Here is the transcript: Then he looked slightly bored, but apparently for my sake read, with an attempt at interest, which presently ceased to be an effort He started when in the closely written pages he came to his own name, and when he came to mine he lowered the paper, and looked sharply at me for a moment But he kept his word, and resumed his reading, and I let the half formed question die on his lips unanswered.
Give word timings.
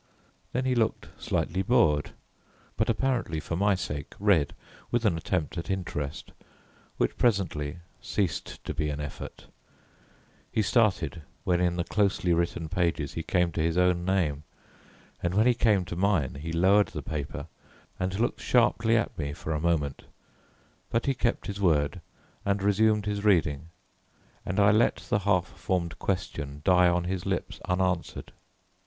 Then 0.51 0.65
he 0.65 0.73
looked 0.73 1.09
slightly 1.21 1.61
bored, 1.61 2.13
but 2.75 2.89
apparently 2.89 3.39
for 3.39 3.55
my 3.55 3.75
sake 3.75 4.15
read, 4.17 4.55
with 4.89 5.05
an 5.05 5.15
attempt 5.15 5.59
at 5.59 5.69
interest, 5.69 6.31
which 6.97 7.19
presently 7.19 7.77
ceased 8.01 8.63
to 8.65 8.73
be 8.73 8.89
an 8.89 8.99
effort 8.99 9.45
He 10.51 10.63
started 10.63 11.21
when 11.43 11.61
in 11.61 11.75
the 11.75 11.83
closely 11.83 12.33
written 12.33 12.67
pages 12.67 13.13
he 13.13 13.21
came 13.21 13.51
to 13.51 13.61
his 13.61 13.77
own 13.77 14.03
name, 14.03 14.41
and 15.21 15.35
when 15.35 15.45
he 15.45 15.53
came 15.53 15.85
to 15.85 15.95
mine 15.95 16.33
he 16.41 16.51
lowered 16.51 16.87
the 16.87 17.03
paper, 17.03 17.45
and 17.99 18.19
looked 18.19 18.41
sharply 18.41 18.97
at 18.97 19.15
me 19.19 19.33
for 19.33 19.53
a 19.53 19.61
moment 19.61 20.05
But 20.89 21.05
he 21.05 21.13
kept 21.13 21.45
his 21.45 21.61
word, 21.61 22.01
and 22.43 22.63
resumed 22.63 23.05
his 23.05 23.23
reading, 23.23 23.67
and 24.47 24.59
I 24.59 24.71
let 24.71 24.95
the 24.95 25.19
half 25.19 25.45
formed 25.45 25.99
question 25.99 26.63
die 26.65 26.87
on 26.89 27.03
his 27.03 27.27
lips 27.27 27.59
unanswered. 27.65 28.31